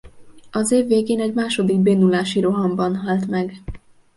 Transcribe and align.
Az 0.51 0.71
év 0.71 0.87
végén 0.87 1.21
egy 1.21 1.33
második 1.33 1.79
bénulási 1.79 2.39
rohamban 2.39 2.95
halt 2.95 3.27
meg. 3.27 3.57